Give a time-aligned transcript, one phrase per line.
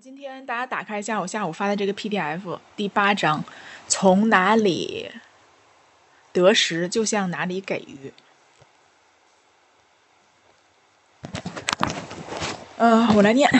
[0.00, 3.44] 今天大家打开一下我下午发的这个 PDF 第八章，
[3.88, 5.10] 从哪里
[6.32, 8.12] 得食就向哪里给予。
[12.76, 13.50] 呃，我来念。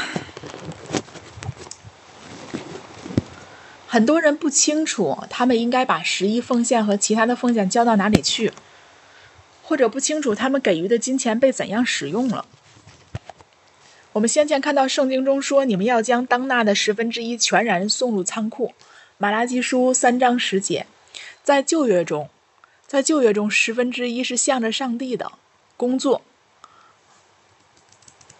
[3.88, 8.52] 很多人不清楚他们应该把十一奉献和其他的奉献交到哪里去，
[9.64, 12.44] 或者不清楚他们给予的金钱被怎样使用了。
[14.18, 18.74] 我们先前看到圣经中说，你们要将当纳的十分之一全然送入仓库。
[19.16, 20.88] 马拉基书三章十节，
[21.44, 22.28] 在旧约中，
[22.84, 25.30] 在旧约中十分之一是向着上帝的
[25.76, 26.22] 工作，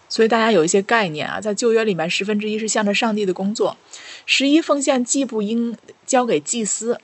[0.09, 3.77] 所以大家有一些概念啊，在旧约里面十分之一是向着上帝的工作。
[4.25, 6.99] 十一奉献既不应交给祭司。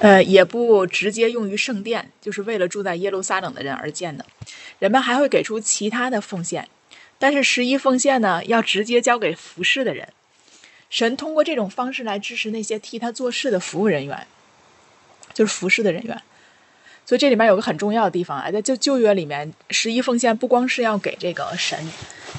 [0.00, 4.24] 呃，也不直接用于圣殿，就是为了住在耶路撒冷的人而建的。
[4.78, 6.68] 人们还会给出其他的奉献，
[7.18, 10.08] 但是十一奉献呢，要直接交给服侍的人。
[10.88, 14.26] 神通过这种方式来支持那些替他做事的服务人员，
[15.34, 16.20] 就是服侍的人员。
[17.04, 21.78] 所以这里面有个很重要的地方啊，在旧旧约里面，十一奉献不光是要给这个神，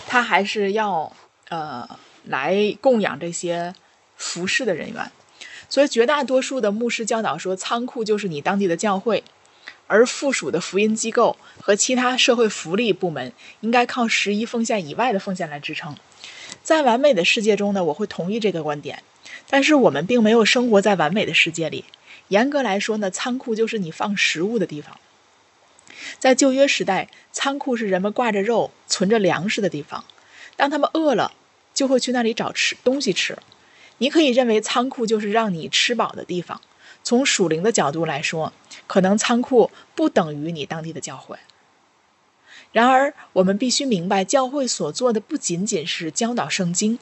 [0.08, 1.16] 他还是要
[1.50, 1.88] 呃
[2.25, 3.73] 来供养这些
[4.18, 5.12] 服侍的人员。
[5.72, 9.23] 所以，绝大多数的牧师教导说，仓库就是你当地的教会，
[9.88, 15.95] 而附属的福音机构和其他社会福利部门应该靠十一奉献以外的奉献来支撑。
[16.61, 19.02] 在完美的世界中呢，我会同意这个观点，
[19.50, 21.85] 但是我们并没有生活在完美的世界里。
[22.28, 25.00] 严格来说呢，仓库就是你放食物的地方。
[26.19, 30.03] 在旧约时代，仓库是人们挂着肉、存着粮食的地方，
[30.58, 31.31] 当他们饿了，
[31.73, 33.38] 就会去那里找吃东西吃。
[34.02, 36.59] 你可以认为仓库就是让你吃饱的地方。
[37.03, 38.52] 从属灵的角度来说，
[38.88, 41.38] 可能仓库不等于你当地的教会。
[42.72, 46.97] 然而，我们必须明白，教会所做的不仅仅是教导圣经，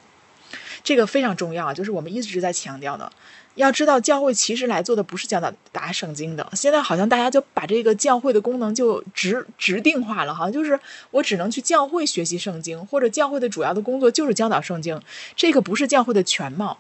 [0.83, 3.09] 这个非常重要，就是我们一直在强调的。
[3.55, 6.49] 要知道，教会其实来做的不是教导大圣经的。
[6.53, 10.77] 现在好像大家就把这个教会的功能就直直定化了，好像就是
[11.11, 15.01] 我只能去教会学习圣经，或者教会的主要的工作就是教导圣经，
[15.37, 16.77] 这个不是教会的全貌。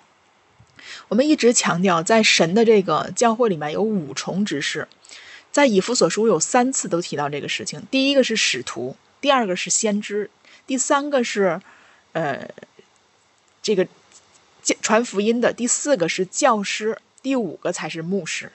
[1.07, 4.87] 我们一直强调，在神的这个教会里面有五重职事，
[5.51, 7.81] 在以弗所书有三次都提到这个事情。
[7.89, 10.29] 第一个是使徒，第二个是先知，
[10.65, 11.61] 第三个是
[12.13, 12.49] 呃
[13.61, 13.87] 这个。
[14.81, 18.51] 传福音的第四个是教师，第五个才是牧师。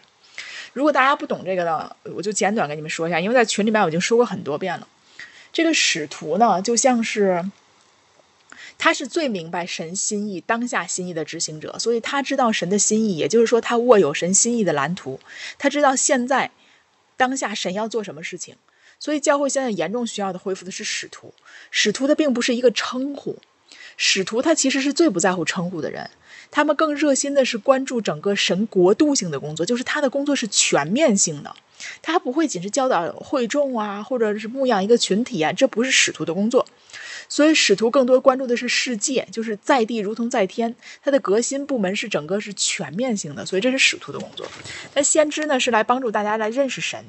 [0.73, 4.87] 如果大家不懂这个呢，我就简短跟你们说一下，因为在群里面我已经说过很多遍了。
[5.53, 7.45] 这个使徒呢，就像是
[8.79, 15.19] 他是最明白神心意、当下心意的执行者，所以他知道神的心意，也就是说他握有神心意的蓝图，
[15.59, 16.51] 他知道现在
[17.17, 18.57] 当下神要做什么事情。
[19.01, 21.35] 所以教会现在严重需要的恢复的是使徒。
[21.71, 23.39] 使徒的并不是一个称呼。
[23.97, 26.11] 使徒他其实是最不在乎称呼的人，
[26.51, 31.55] 他们更热心的是关注整个神国度性的工作，就是他的工作是全面性的，
[32.03, 36.67] 他不会仅是教导会众啊，或者是牧养一个群体啊，这不是使徒的工作。
[37.29, 44.47] 所以使徒更多关注的是世界，就是在地如同在天，它的革新部门是整个是全面性的，所以这是使徒的工作。
[44.95, 47.05] 那先知呢，是来帮助大家来认识神。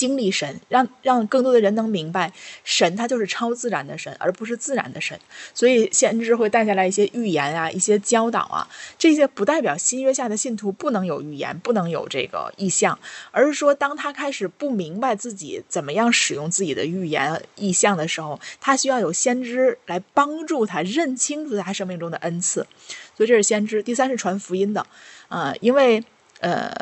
[0.00, 2.32] 经历神，让让更多的人能明白，
[2.64, 5.20] 神他就是超自然的神，而不是自然的神。
[5.52, 8.66] 所以先知会带下来一些预言啊，一些教导啊，
[8.98, 12.98] 这些不代表新约下的信徒不能有预言，不能有这个意象，
[13.30, 22.66] 而是说，当他开始不明白自己怎么样使用自己的预言意象的时候，他需要有先知来帮助他认清楚他生命中的恩赐。
[23.14, 23.82] 所以这是先知。
[23.82, 24.86] 第三是传福音的，
[25.28, 26.02] 啊，因为
[26.40, 26.72] 呃。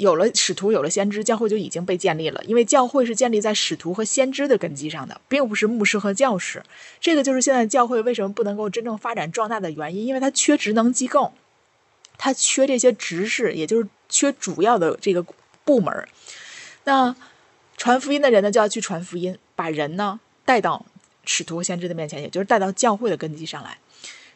[0.00, 2.42] 有了使徒，有了先知，教会就已经被建立了。
[2.46, 6.62] 因为教会是建立在使徒和先知的根基上的，并不是牧师和教师。
[7.00, 11.32] 这个就是现在教会为什么不能够真正发展壮大的原因，因为它缺职能机构，
[12.16, 15.24] 它缺这些执事，也就是缺主要的这个
[15.64, 16.08] 部门。
[16.84, 17.14] 那
[17.76, 20.86] 传福音的人呢，就要去传福音，把人呢带到
[21.24, 23.78] 使徒和先知的面前，也就是带到教会的根基上来，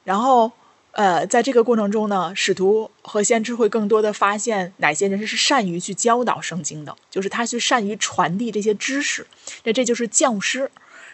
[0.05, 0.53] 然后。
[0.95, 9.27] 呃，在这个过程中呢，使徒和先知会更多的发现哪些人是善于去教导圣经的，就是他去善于传递这些知识，
[9.65, 10.71] 那这就是教师。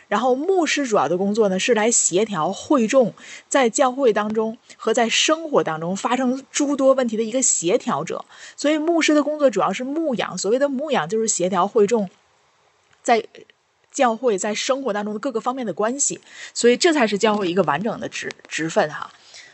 [0.09, 3.15] 然后牧师主要的工作呢，是来协调会众
[3.49, 8.25] 在教会当中和在生活当中发生诸多问题的一个协调者。
[8.56, 12.11] 所以牧师的工作主要是牧养，所谓的牧养就是协调会众
[13.03, 13.25] 在
[13.91, 16.21] 教会在生活当中的各个方面的关系。
[16.53, 19.11] 所以这才是教会一个完整的职职分哈。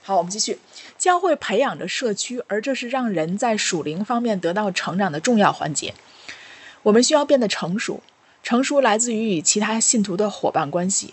[0.06, 0.60] 好，我们继续。
[0.96, 5.94] 教会培养着社区，而这是让人在属灵方面得到成长的重要环节。
[6.84, 8.00] 我们需要变得成熟，
[8.40, 11.12] 成熟来自于与其他信徒的伙伴关系。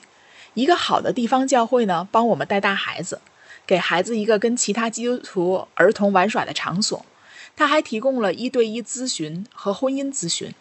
[0.53, 3.19] 一个好的地方教会呢，帮我们带大孩子，
[3.65, 7.03] 给孩子一个跟其他基督徒儿童玩耍的场所。
[7.55, 10.53] 他还提供了一对一咨询和婚姻咨询。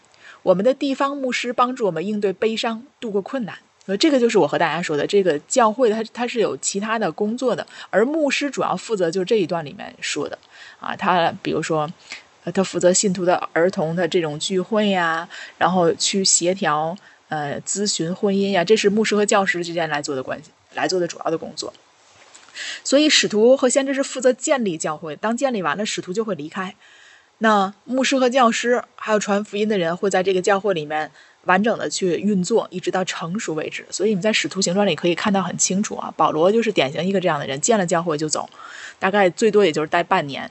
[0.45, 3.59] 我们的地方牧师帮助我们应对悲伤，度过困难。
[3.87, 10.39] 呃，这个就是我和大家说的，这个教会它它是有其他的工作的，而牧师主要负责就是这一段里面说的
[10.79, 11.91] 啊，他比如说，
[12.55, 16.97] 他负责信徒的儿童的这种聚会呀，然后去协调
[17.29, 21.75] 呃咨询婚姻呀，这是牧师和教师之间来做的关系，来做的主要的工作。
[22.85, 26.77] 所以使徒和先知是负责建立教会，当建立完了，使徒就会离开，
[27.39, 31.11] 那牧师和教师还有传福音的人会在这个教会里面。
[31.45, 33.85] 完整的去运作，一直到成熟为止。
[33.91, 38.49] 所以你在《使徒行传》里可以看到很清楚啊，保罗就是典型一个这样的人，见了教会就走，
[38.99, 40.51] 大概最多也就是待半年，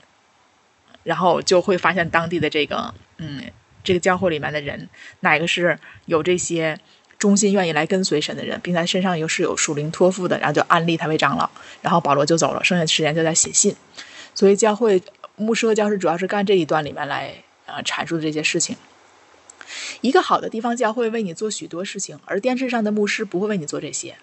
[1.02, 3.42] 然后就会发现当地的这个，嗯，
[3.82, 4.88] 这个教会里面的人
[5.20, 6.78] 哪个是有这些
[7.18, 11.48] 忠心愿意来跟随神的人，并在身上又是有属灵托付的，然后就安立他为长老，
[11.80, 13.74] 然后保罗就走了，剩下的时间就在写信。
[14.34, 15.02] 所以教会
[15.36, 17.34] 牧师和教师主要是干这一段里面来
[17.66, 18.76] 呃阐述的这些事情。
[20.00, 24.16] 一个好的地方教会为你做许多事情，而电视上的牧师不会为你做这些。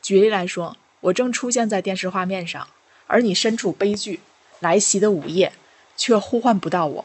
[0.00, 2.68] 举例来说，我正出现在电视画面上，
[3.06, 4.20] 而你身处悲剧
[4.60, 5.52] 来袭的午夜，
[5.96, 7.04] 却呼唤不到我。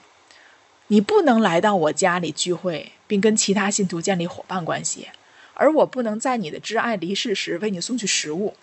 [0.87, 5.07] 你不能来到我家里聚会，并跟其他信徒建立伙伴关系，
[5.53, 8.55] 而我不能在你的挚爱离世时为你送去食物。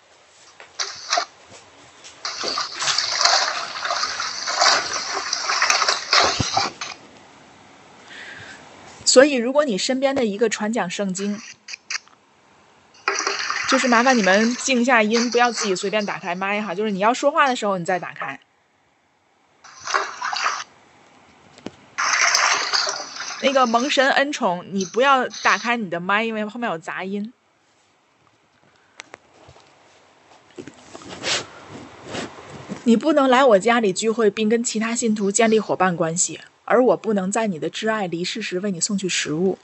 [9.11, 11.37] 所以，如果你身边的一个传讲圣经，
[13.69, 16.77] 就是麻烦你们静下音，不要自己随便打开麦哈。
[16.77, 18.39] 就是你要说话的时候，你再打开。
[23.43, 27.33] 那个蒙神恩宠，你不要打开你的麦，因为后面有杂音。
[32.85, 36.41] 你不能来我家里聚会，并跟其他信徒建立伙伴关系。
[36.71, 39.59] 而我不能在你的挚爱离世时为你送去食物，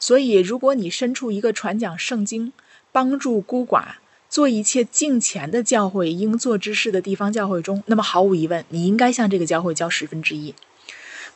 [0.00, 2.52] 所以如果你身处一个传讲圣经、
[2.90, 3.84] 帮助孤寡、
[4.28, 10.52] 做一切敬虔的教会应做之事的地方教会中，那么毫无疑问，你应该向这个教会交十分之一。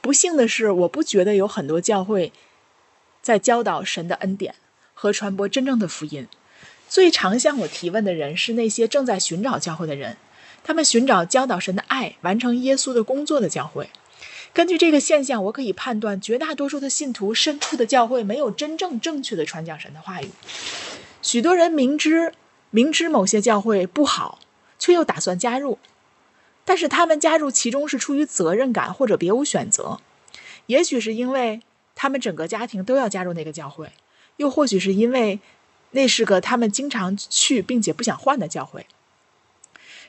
[0.01, 2.33] 不幸的是，我不觉得有很多教会
[3.23, 4.57] 在教导神的恩典
[4.93, 6.27] 和传播真正的福音。
[6.89, 10.17] 最常向我提问的人是那些正在寻找教会的人，
[10.65, 13.89] 他们寻找教导神的爱、完成耶稣的工作的教会。
[14.55, 20.29] 根据这个现象，我可以判断，绝大多数的信徒身处的教会没有真正正确的传讲神的话语。
[21.23, 22.35] 许多人明知
[22.71, 24.41] 明知某些教会不好，
[24.79, 25.79] 却又打算加入，
[26.67, 30.01] 但是他们加入其中是出于责任感或者别无选择。
[30.67, 31.63] 也许是因为
[31.95, 33.93] 他们整个家庭都要加入那个教会，
[34.37, 35.41] 又或许是因为
[35.93, 38.87] 那是个他们经常去并且不想换的教会。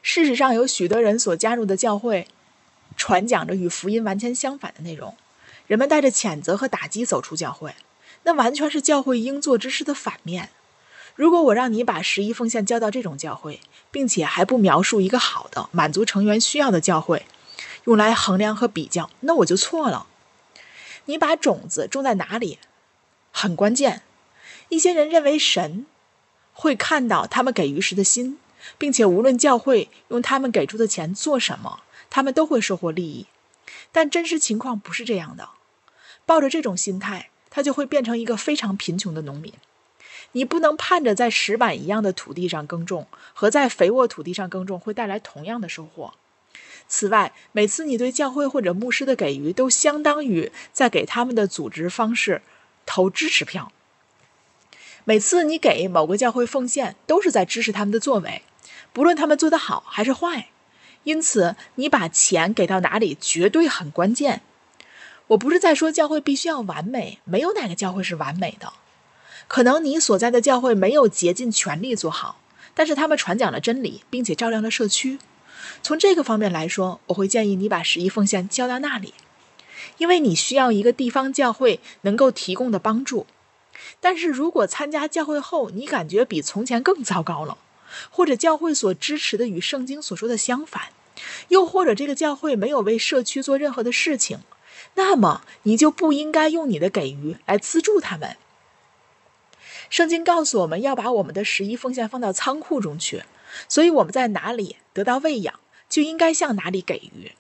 [0.01, 2.28] 事实上，有许多人所加入的教会。
[2.95, 5.16] 传讲着与福音完全相反的内容，
[5.68, 7.75] 人们带着谴责和打击走出教会，
[8.24, 10.50] 那完全是教会应做之事的反面。
[11.16, 13.60] 如果我让你把十一奉献交到这种教会，
[13.92, 17.25] 并且还不描述一个好的、满足成员需要的教会，
[17.84, 20.07] 用来衡量和比较，那我就错了。
[21.06, 22.57] 你把种子种在哪里，
[23.31, 24.02] 很关键。
[24.69, 25.85] 一些人认为神
[26.54, 28.40] 会看到他们给予时的心，
[28.78, 31.81] 并且无论教会用他们给出的钱做什么。
[32.13, 33.25] 他们都会收获利益，
[33.91, 35.49] 但真实情况不是这样的。
[36.27, 39.51] 抱着这种心态，他就会变成一个非常贫穷的农民。
[40.33, 46.13] 你不能盼着在石板一样的土地上耕种，和在肥沃土地上耕种会带来同样的收获。
[46.87, 52.43] 此外，每次你对教会或者牧师的给予，都相当于在给他们的组织方式
[52.85, 53.71] 投支持票。
[55.03, 58.43] 每次你给某个教会奉献，都是在支持他们的作为，
[58.93, 60.49] 不论他们做得好还是坏。
[61.04, 64.42] 因此，你把钱给到哪里绝对很关键。
[65.28, 68.74] 我不是在说教会必须要完美，没有哪个教会是完美的。
[69.48, 72.40] 可能你所在的教会没有竭尽全力做好，
[72.74, 75.19] 但是他们传讲了真理，并且照亮了社区。
[75.81, 79.14] 从这个方面来说，我会建议你把十一奉献交到那里，
[79.98, 83.26] 因为你需要一个地方教会能够提供的帮助。
[84.00, 87.57] 但是如果参加教会后，你感觉比从前更糟糕了。
[88.09, 90.90] 或者教会所支持的与圣经所说的相反，
[91.50, 94.40] 又或者这个教会没有为社区做任何的事情，
[94.95, 98.38] 那么你就不应该用你的给予来资助他们。
[99.90, 103.23] 圣经告诉我们要把我们的十一奉献放到仓库中去，
[103.69, 107.33] 所以我们在哪里得到喂养，就应该向哪里给予。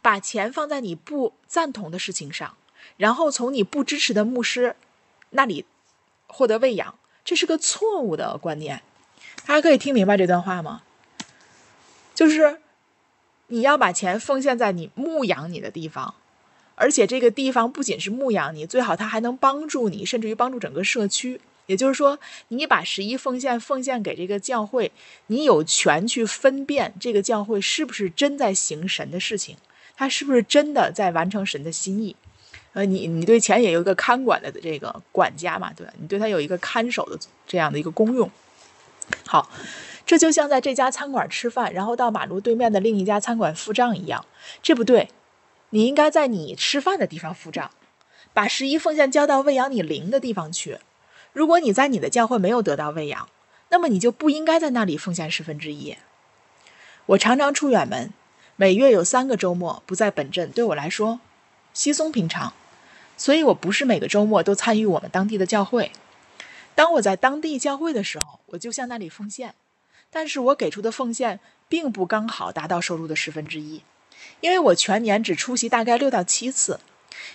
[0.00, 2.56] 把钱放在你不赞同的事情上，
[2.96, 4.76] 然后从你不支持的牧师
[5.30, 5.64] 那里
[6.28, 8.82] 获得喂养，这是个错误的观念。
[9.46, 10.82] 大家可以听明白这段话吗？
[12.14, 12.60] 就是
[13.48, 16.14] 你要把钱奉献在你牧养你的地方，
[16.74, 21.40] 而且这个地方不仅是牧养你，最好它还能帮助你，甚至于帮助整个社区。
[21.66, 24.92] 也就是说，你把十一奉献奉献给这个教会，
[25.28, 29.56] 你有权去分辨这个教会是不是真在行神的事情。
[29.96, 32.16] 他是不是真的在完成神的心意？
[32.72, 35.92] 呃，你你对钱也有一个看管的这个管家嘛，对吧？
[35.98, 38.30] 你对他有一个看守的这样的一个功用。
[39.26, 39.50] 好，
[40.04, 44.24] 这就像在这家餐馆吃饭，然后到马路对面的另一家餐馆付账一样，
[44.62, 45.08] 这不对。
[45.70, 47.70] 你应该在你吃饭的地方付账，
[48.32, 50.78] 把十一奉献交到喂养你灵的地方去。
[51.32, 53.28] 如果你在你的教会没有得到喂养，
[53.70, 55.96] 那么你就不应该在那里奉献十分之一。
[57.06, 58.12] 我常常出远门。
[58.56, 61.20] 每月有三个周末不在本镇，对我来说
[61.72, 62.52] 稀松平常，
[63.16, 65.90] 所以我不是每个周末都参与我们当地的教会。
[66.74, 69.54] 当我在当地教会的时候，我就向那里奉献，
[70.10, 73.82] 但是我给出的奉献并不刚好达到收入的十分之一，
[74.40, 76.80] 因为我全年只出席大概六到七次。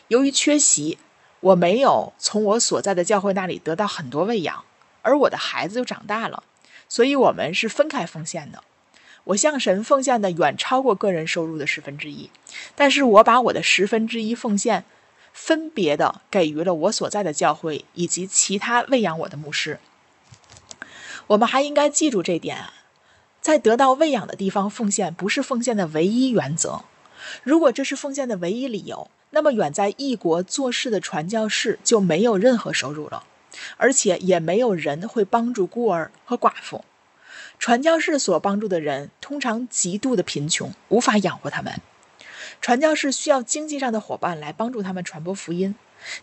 [0.07, 0.97] 由于缺席，
[1.39, 4.65] 我没有从我所在的教会那里得到很多喂养，
[5.01, 6.43] 而我的孩子又长大了，
[6.89, 8.63] 所以我们是分开奉献的。
[9.25, 12.31] 我向神奉献的远超过个人收入的十分之一，
[12.75, 14.85] 但是我把我的十分之一奉献
[15.37, 19.79] 分别的给予了我所在的教会以及其他喂养我的牧师。
[21.27, 22.71] 我们还应该记住这点，
[23.39, 26.85] 在得到喂养的地方奉献不是奉献的唯一原则。
[27.43, 33.23] 如果这是奉献的唯一理由，那么远在异国做事的传教士就没有任何收入了，
[33.77, 36.83] 而且也没有人会帮助孤儿和寡妇。
[37.59, 41.79] 传教士所帮助的人通常极度的贫穷，无法养活他们。
[42.67, 45.73] 传教士需要经济上的伙伴来帮助他们传播福音，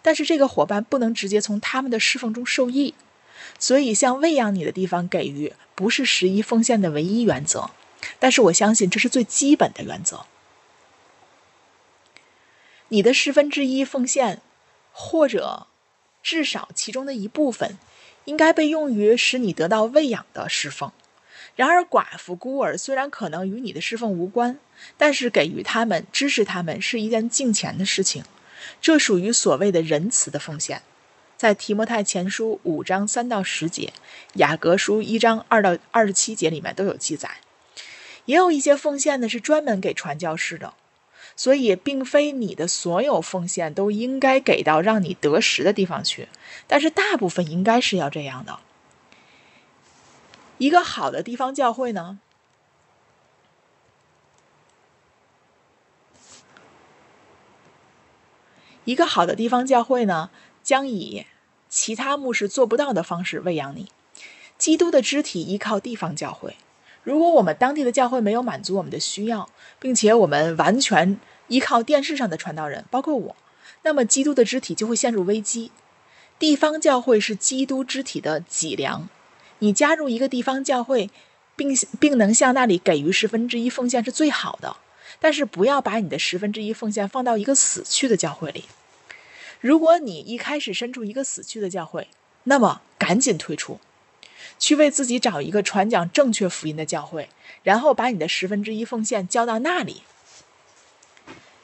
[0.03, 2.93] 但是这个伙伴不能直接从他们的侍奉中受益。
[3.59, 7.71] 所以，向喂养你的地方给予不是十一奉献的唯一原则，
[8.19, 10.27] 但是我相信这是最基本的原则。
[12.89, 14.43] 你的十分之一奉献，
[14.93, 15.67] 或者
[16.23, 17.79] 至少其中的一部分，
[18.27, 20.93] 应该被用于使你得到喂养的侍奉。
[21.57, 24.59] 然而，寡妇孤儿虽然可能与你的侍奉无关，
[24.97, 28.25] 但是给予他们、支持他们是一件敬虔的事情，
[28.81, 30.83] 这属于所谓的仁慈的奉献。
[31.37, 33.93] 在提摩太前书五章三到十节、
[34.35, 37.31] 雅各书一章二到二十七节里面都有记载。
[38.25, 40.73] 也有一些奉献呢是专门给传教士的，
[41.37, 46.29] 所以并非你的所有奉献都应该给到让你得食的地方去，
[46.67, 48.59] 但是大部分应该是要这样的。
[50.59, 52.19] 一个好的地方教会呢，
[58.85, 60.31] 一个好的地方教会呢，
[60.63, 61.27] 将以
[61.69, 63.91] 其他牧师做不到的方式喂养你。
[64.57, 66.57] 基督的肢体依靠地方教会。
[67.03, 73.37] 如果我们当地的教会没有满足我们的需要，并且我们完全依靠电视上的传道人，包括我，
[73.83, 75.73] 那么基督的肢体就会陷入危机。
[76.39, 79.09] 地方教会是基督肢体的脊梁。
[79.65, 81.09] 你加入一个地方教会，
[81.57, 84.77] 并并能向那里给予十分之一奉献是最好的，
[85.19, 88.67] 但是不要把你的十分之一奉献放到一个死去的教会里。
[89.63, 92.09] 如果你一开始身处一个死去的教会，
[92.43, 93.81] 那么赶紧退出，
[94.59, 97.31] 去为自己找一个传讲正确福音的教会，
[97.63, 100.03] 然后把你的十分之一奉献交到那里，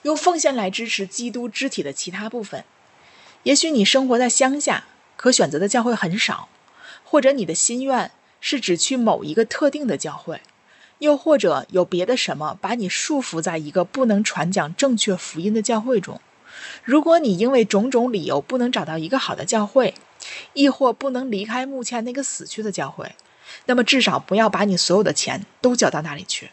[0.01, 2.65] 用奉献来支持基督肢体的其他部分。
[3.43, 4.85] 也许你生活在乡下，
[5.19, 6.49] 可选择的教会很少。
[7.11, 10.41] 或者你的心愿是只去某一个特定的教会，
[11.01, 16.21] 又或者有别的什么把你束缚在一个不能传讲正确福音的教会中。
[16.85, 19.95] 如果你因为种种理由不能找到一个好的教会，
[20.53, 23.17] 亦或不能离开目前那个死去的教会，
[23.67, 26.51] 那么至少不要把你所有的钱都交到那里去。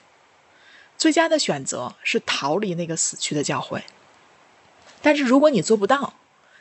[0.97, 3.83] 最佳的选择是逃离那个死去的教会。
[5.03, 6.15] 但是如果你做不到，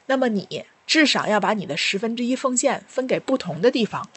[0.04, 0.66] 那么你。
[0.86, 4.08] 至少要把你的十分之一奉献分给不同的地方，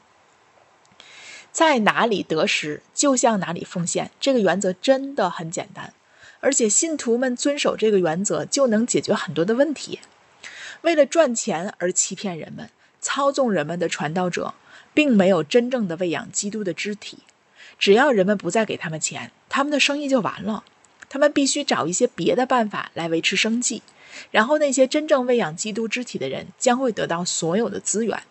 [1.52, 4.12] 在哪里得食就向哪里奉献。
[4.20, 5.94] 这个原则真的很简单，
[6.40, 10.00] 而且信徒们遵守这个原则就能解决很多的问题。
[10.82, 12.70] 为了赚钱而欺骗人们、
[13.02, 14.54] 操纵人们的传道者，
[14.94, 17.20] 并没有真正的喂养基督的肢体。
[17.78, 20.64] 只要人们不再给他们钱，他们的生意就完了。
[21.10, 23.82] 他们必须找一些别的办法来维持生计。
[24.32, 28.22] 然后，那些真正喂养基督肢体的人将会得到所有的资源，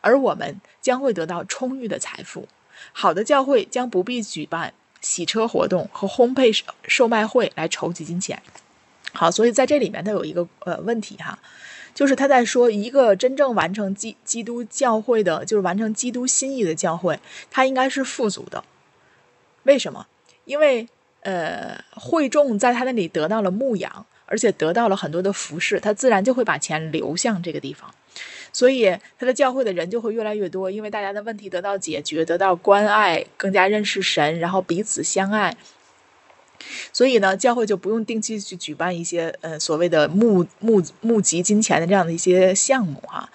[0.00, 2.48] 而我们将会得到充裕的财富。
[2.92, 8.42] 好的教会将不必举办洗车活动和烘焙售卖会来筹集金钱。
[9.12, 11.38] 好，所以在这里面它有一个呃问题哈，
[11.94, 17.18] 就是他在说一个真正完成基基督教会的，就是完成基督心意的教会，
[17.50, 18.62] 它应该是富足的。
[19.62, 20.06] 为什么？
[20.44, 20.88] 因为
[21.22, 27.94] 呃会众在他那里得到了牧养，而且得到了很多的服饰，他自然就会把钱流向这个地方。
[28.52, 35.56] 所以，他的教会的人就会越来越多，因为大家的问题得到解决，得到关爱，更加认识神，然后彼此相爱。
[36.92, 43.30] 所以呢，教会就不用定期去举办一些呃所谓的募募募集金钱的这样的一些项目哈。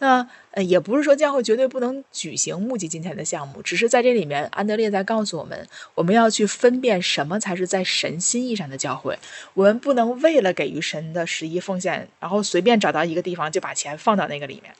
[0.00, 9.18] 那呃，也不是说教会绝对不能举行募集金钱的项目，只是在这里面，安德烈在告诉我们，我们要去分辨什么才是在神心意上的教会。
[9.54, 14.72] 我们不能为了给予神的十一奉献，然后随便找到一个地方就把钱放到那个里面，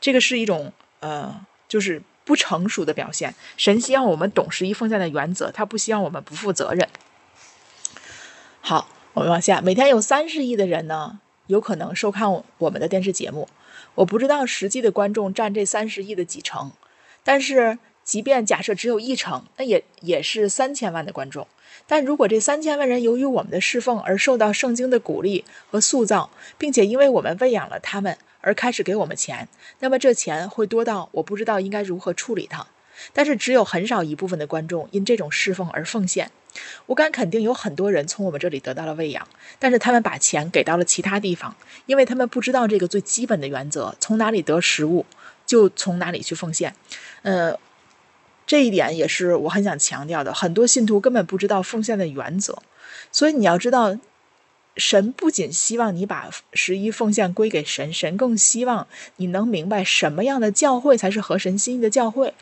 [0.00, 3.34] 这个是一种呃，就是不成熟的表现。
[3.56, 6.88] 神希望我们懂十一奉献的原则，他不希望我们不负责任。
[8.60, 13.48] 好，我们往下，每天有三十亿的人呢，有可能收看我们的电视节目。
[13.94, 16.72] 我不知道实际的观众占这三十亿的几成，
[17.24, 21.46] 但是即便假设只有一成，那也也是三千万的观众。
[21.86, 29.48] 但如果这三千万人由于我们的侍奉而受到圣经的鼓励和塑造，并且因为我们喂养了他们而开始给我们钱，
[29.80, 32.66] 那么这钱会多到我不知道应该如何处理它。
[33.12, 36.30] 但是只有很少一部分的观众因这种侍奉而奉献。
[36.86, 39.26] 我敢肯定，有很多人从我们这里得到了喂养，
[39.58, 41.54] 但是他们把钱给到了其他地方，
[41.86, 45.04] 因为他们不知道这个最基本的原则：从哪里得食物，
[45.44, 46.74] 就从哪里去奉献。
[47.22, 47.58] 呃，
[48.46, 50.32] 这一点也是我很想强调的。
[50.32, 52.58] 很多信徒根本不知道奉献的原则，
[53.10, 53.98] 所以你要知道，
[54.76, 58.86] 神不仅希望你把十一奉献归给神，神更希望
[59.16, 62.34] 你能明白什么样的教会才是合神心意的教会。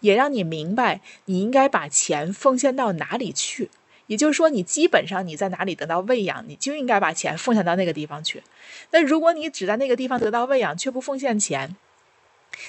[0.00, 3.70] 也让你明白，你应该把钱奉献到哪里去。
[4.06, 8.42] 也就是说，你基本上你在哪里得到喂养，你就应该把钱奉献到那个地方去。
[8.90, 11.74] 那如果你只在那个地方得到喂养，却不奉献钱，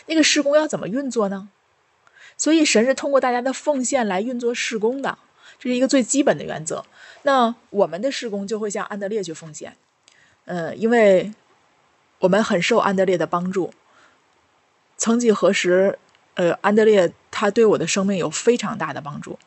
[0.06, 1.50] 那个施工要怎么运作呢？
[2.38, 5.18] 所以，神是通过大家的奉献来运作施工的，
[5.60, 6.86] 这是一个最基本的原则。
[7.24, 9.76] 那我们的施工就会向安德烈去奉献，
[10.46, 11.34] 嗯，因为
[12.20, 13.74] 我们很受安德烈的帮助。
[14.96, 16.00] 曾几何时。
[16.36, 19.38] 呃，安德烈他对我的生命有非常大的帮助，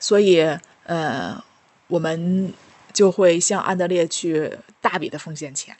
[0.00, 0.40] 所以
[0.84, 1.42] 呃，
[1.88, 2.52] 我们
[2.92, 5.76] 就会向安德烈去大笔的奉献钱，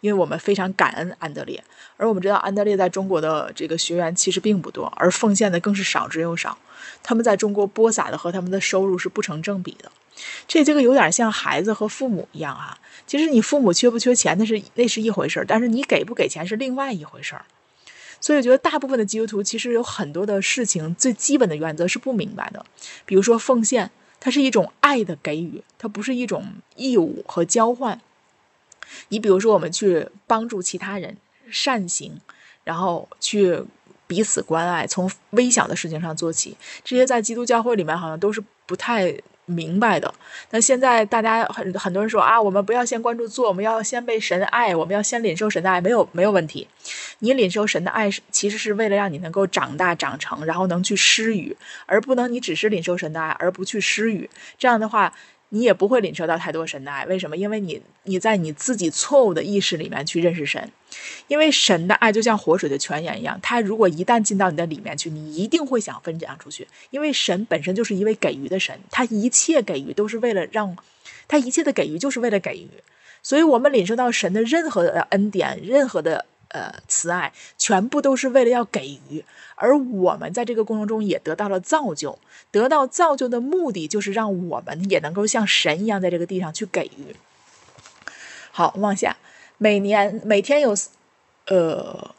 [0.00, 1.62] 因为我们非常感恩安德烈。
[1.96, 6.56] 而我们知道，安德烈在中国的这个学员其实并不多，而奉献的更是少之又少。
[7.02, 9.92] 他们在中国播撒的和他们的收入是不成正比的。
[10.48, 12.78] 这这个有点像孩子和父母一样啊。
[13.06, 17.44] 其实你父母缺不缺钱那是那是一回事儿，但是你给不给钱是另外一回事儿。
[18.20, 22.64] 所以我觉得大部分的基督徒其实有很多的事情，最基本的原则是不明白的。
[23.06, 26.44] 比如说奉献，它是一种爱的给予，它不是一种
[26.76, 28.00] 义务和交换。
[29.08, 31.16] 你比如说，我们去帮助其他人，
[31.50, 32.20] 善行，
[32.64, 33.64] 然后去
[34.06, 39.16] 彼此关爱，从微小的事情上做起，这些在基督教会里面好像都是不太。
[39.50, 40.14] 明白的。
[40.50, 46.66] 那现在大家很很多人说啊，我们不要先关注做，我们要先被神爱，我们要先领受神的爱，没有没有问题。
[47.18, 54.30] 你领受神的爱其实是为了让你能够长大长成，然后能去施予，而不能你只是领受神的爱而不去施予。
[54.58, 55.12] 这样的话。
[55.50, 57.36] 你也不会领受到太多神的爱，为什么？
[57.36, 60.72] 因为你你在你自己错误的意识里面去认识神，
[61.28, 70.76] 因为神的爱就像活水的泉源一样，它如果一旦进到你的里面去，你一定会想分享出去，因为神本身就是一位给予的神，他一切给予都是为了让，
[71.28, 72.68] 他一切的给予就是为了给予，
[73.22, 76.26] 所以我们领受到神的任何的恩典，任何的。
[76.50, 82.18] 呃，慈爱全部都是为了要给予，而我们在这个过程中也得到了造就。
[82.50, 87.14] 得到造就的目的就是让我们也能够像神一样，在这个地上去给予。
[88.50, 89.16] 好，往下，
[89.58, 90.74] 每年每天有，
[91.46, 92.14] 呃，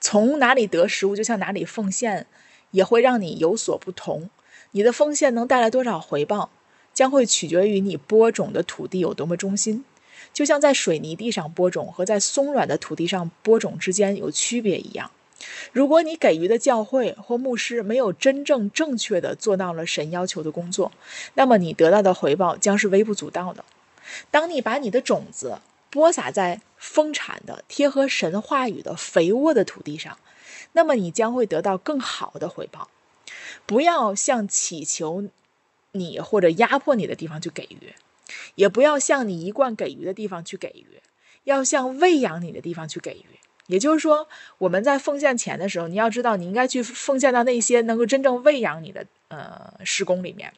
[0.00, 2.26] 从哪里得食物就向哪里奉献，
[2.72, 4.28] 也会让你有所不同。
[4.72, 6.50] 你的奉献能带来多少回报，
[6.92, 9.84] 将会取决于你播种的土地有多么忠心。
[10.32, 15.10] 就像在水泥地上播种和在松软的土地上播种之间有区别一样，
[15.72, 20.92] 如果你给予的教会或牧师没有真正正确的做到了神要求的工作，
[21.34, 23.64] 那么你得到的回报将是微不足道的。
[24.30, 25.58] 当你把你的种子
[25.90, 30.18] 播撒在丰产的、贴合神话语的肥沃的土地上，
[30.72, 32.88] 那么你将会得到更好的回报。
[33.64, 35.24] 不要向祈求
[35.92, 37.94] 你或者压迫你的地方去给予。
[38.54, 41.00] 也不要向你一贯给予的地方去给予，
[41.44, 43.24] 要向喂养你的地方去给予。
[43.66, 50.52] 也就是说，我们在奉献钱的时候，你要知道，你应该去奉献到那些能够真正喂养你的呃施工里面。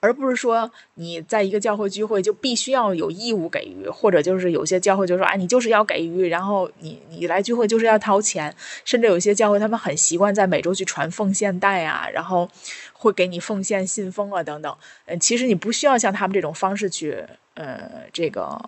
[0.00, 12.48] 而不是说你在一个教会聚会就必须要有义务给予，或者就是有些教会就说，哎，你就是要给予，然后你你来聚会就是要掏钱，甚至有些教会他们很习惯在每周去传奉献袋啊，然后
[12.92, 14.76] 会给你奉献信封啊等等。
[15.06, 18.58] 嗯，其实你不需要像他们这种方式去，呃，这个。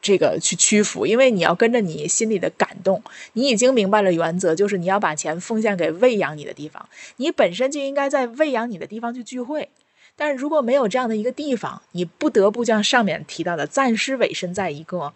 [0.00, 3.02] 这个去屈服，因为你要跟着你心里的感动，
[3.34, 9.68] 你已经明白了原则，就是你要把钱奉献给喂养你的地方，你本身就应该在喂养你的地方去聚会。
[10.16, 15.12] 但是如果没有这样的一个地方，你不得不将上面提到的暂时委身在一个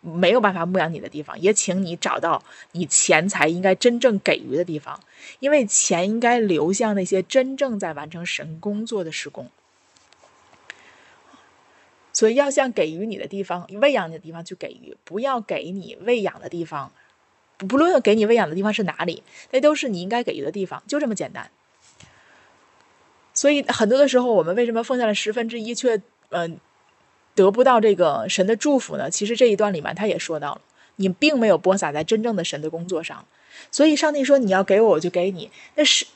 [0.00, 2.42] 没有办法牧养你的地方，也请你找到
[2.72, 5.00] 你钱财应该真正给予的地方，
[5.40, 9.48] 因为钱应该流向那些真正在完成神工作的施工。
[12.12, 16.92] 所以要向给予你的地方、喂养你的地方去给予，不要给你喂养的地方，
[17.56, 21.50] 不论给你喂养的地方是哪里，那都是你应该给予的地方，就这么简单。
[23.32, 26.58] 所以很多的时候，我们为什么奉献了十分之一，却嗯
[27.34, 29.10] 得不到这个神的祝福呢？
[29.10, 30.60] 其实这一段里面他也说到了，
[30.96, 33.24] 你并没有播撒在真正的神的工作上。
[33.70, 36.06] 所以上帝说你要给我，我就给你，那是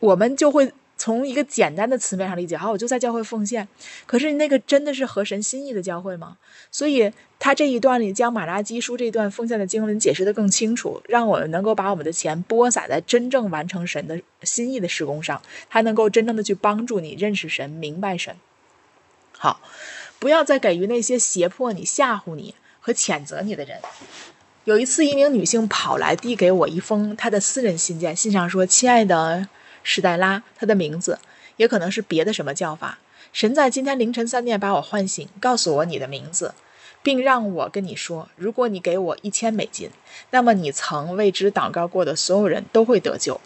[0.00, 0.72] 我们就会。
[0.96, 3.66] 从一个简单的词面上理解，好，我就在教会奉献。
[4.06, 6.36] 可是那个真的是合神心意的教会吗？
[6.70, 18.36] 所以他这一段里将马拉基书这段奉献的经文解释的更清楚，让我们能够把我们的钱播撒在真正完成神的心意的施工上，他能够真正的去帮助你认识神、明白神。
[19.36, 19.60] 好，
[20.18, 23.78] 不要再给予那些胁迫你、吓唬你和谴责你的人。
[24.64, 29.48] 有一次，一名女性跑来递给我一封她的私人信件，信上说：“亲爱的。”
[29.84, 31.20] 史黛拉，她的名字
[31.56, 32.98] 也可能是别的什么叫法。
[33.32, 36.54] 神在今天凌晨三点把我唤醒，告诉我你的名字，
[37.02, 39.90] 并让我跟你说：如果你给我一千美金，
[40.30, 43.40] 那么你曾为之祷告过的所有人都会得救。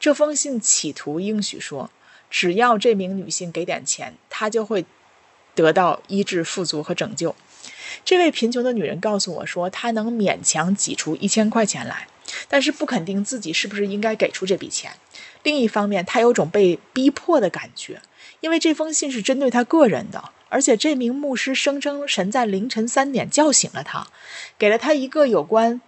[0.00, 1.90] 这封信企图应许说，
[2.30, 4.86] 只要这名女性给点钱，她就会
[5.54, 7.36] 得到医治、富足和拯救。
[8.04, 12.08] 这位贫穷的女人告诉我说，她能勉强挤出一千块钱来，
[12.48, 14.92] 但是不肯定自己是不是应该给出这笔钱。
[15.46, 18.02] 另一方面，他有种被逼迫的感觉，
[18.40, 24.08] 因为这封信是针对他个人的，而且这名牧师声称神在凌晨三点叫醒了他，
[24.58, 25.80] 给了他一个有关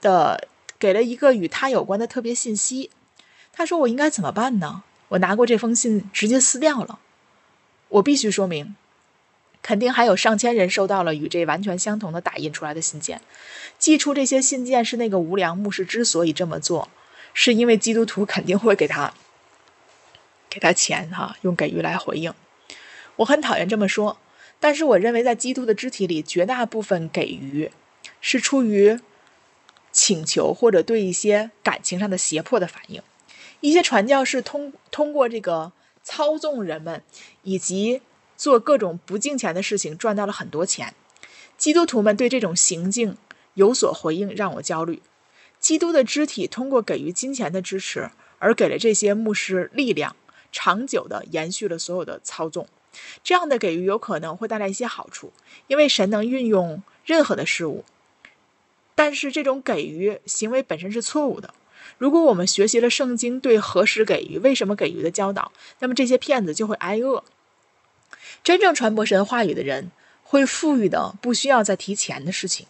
[0.00, 2.88] 的，给了一个与他有关的特别信息。
[3.52, 6.98] 他说：“我应该怎么办呢？”我拿过这封信，直接撕掉了。
[7.88, 8.76] 我必须说明，
[9.60, 13.20] 肯定还有上千人收到了与这完全相同的打印出来的信件。
[13.78, 16.88] 寄出这些信件是那个无良牧师之所以这么做。
[17.38, 19.12] 是因为基督徒肯定会给他
[20.48, 22.32] 给他钱哈，用给予来回应。
[23.16, 24.16] 我很讨厌这么说，
[24.58, 27.70] 但是我认为在基督的肢体里，绝大部分给予
[28.22, 28.98] 是出于
[29.92, 33.02] 请求或者对一些感情上的胁迫的反应。
[33.60, 35.72] 一些传教士通通过这个
[36.02, 37.02] 操纵人们
[37.42, 38.00] 以及
[38.38, 40.94] 做各种不敬钱的事情赚到了很多钱。
[41.58, 43.18] 基督徒们对这种行径
[43.52, 45.02] 有所回应，让我焦虑。
[45.66, 50.14] 基督的肢体通过给予金钱的支持，而给了这些牧师力量，
[50.52, 52.68] 长久的延续了所有的操纵。
[53.24, 55.32] 这样的给予有可能会带来一些好处，
[55.66, 57.84] 因为神能运用任何的事物。
[58.94, 61.52] 但是这种给予行为本身是错误的。
[61.98, 65.50] 如果我们学习了圣经对何时给予、为什么给予的教导，
[65.80, 67.24] 那么这些骗子就会挨饿。
[68.44, 69.90] 真正传播神话语的人
[70.22, 72.68] 会富裕的，不需要再提钱的事情。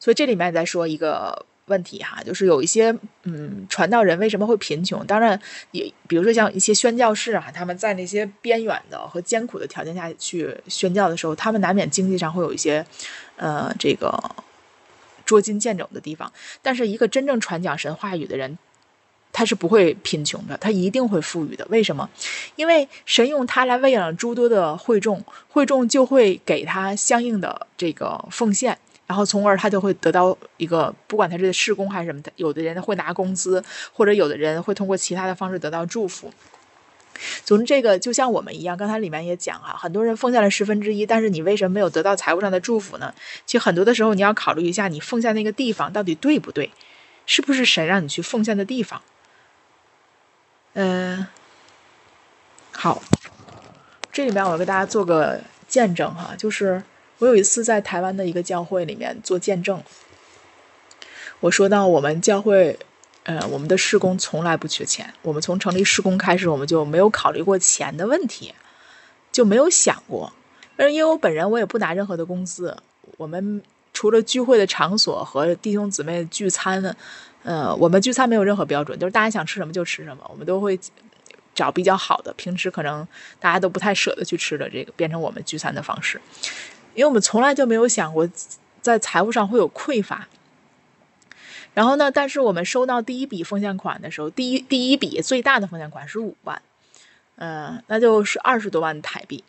[0.00, 1.46] 所以这里面在说一个。
[1.66, 5.04] 问题哈，就是有一些嗯，传道人为什么会贫穷？
[5.04, 5.40] 当然
[5.72, 12.86] 也，比如说像一些宣教士啊，他们在那些边远的和艰苦的条件下去宣教的时候，他们难免经济上会有一些
[13.36, 14.16] 呃这个
[15.24, 16.32] 捉襟见肘的地方。
[16.62, 18.56] 但是一个真正传讲神话语的人，
[19.32, 21.66] 他是不会贫穷的，他一定会富裕的。
[21.68, 22.08] 为什么？
[22.54, 28.78] 因为神用他来喂养诸多的会众，会众就会给他相应的这个奉献。
[29.06, 36.32] 然后，从而他就会得到一个，不管他是施工还是什么的，有的人会拿工资，或者有的人会通过其他的方式得到祝福。
[37.44, 43.14] 总之，这个就像我们一样，刚才里面也讲哈，很多人奉献了十分之一，但是你为什么没有得到财务上的祝福呢？
[43.46, 46.72] 其实很多的时候，你要考虑一下，你奉献那个地方到底对不对，
[47.26, 49.00] 是不是神让你去奉献的地方？
[50.74, 51.28] 嗯，
[52.72, 53.00] 好，
[54.10, 56.82] 这里面我给大家做个见证哈，就是。
[57.18, 59.82] 我有一次在台湾的一个教会里面做见证，
[61.40, 62.78] 我说到我们教会，
[63.24, 65.12] 呃，我们的施工从来不缺钱。
[65.22, 68.54] 我们从成立施工开始，我们就没有考虑过钱的问题，
[69.32, 70.32] 就没有想过。
[70.76, 72.76] 而因为我本人我也不拿任何的工资，
[73.16, 73.62] 我们
[73.94, 76.94] 除了聚会的场所和弟兄姊妹聚餐，
[77.42, 80.78] 呃，我们聚餐没有任何标准，就是大家想吃什么就吃什么，我们都会
[81.54, 83.08] 找比较好的，平时可能
[83.40, 86.20] 大家都不太舍得去吃的这个，变成我们聚餐的方式，
[86.96, 88.28] 因为我们从来就没有想过
[88.82, 90.26] 在财务上会有匮乏。
[91.74, 92.10] 然后呢？
[92.10, 96.62] 但是我们收到第一笔奉献款的时候，第一第一笔最大的奉献款是五万，
[97.36, 99.44] 嗯，那就是二十多万台币。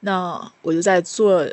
[0.00, 1.48] 那我就在做，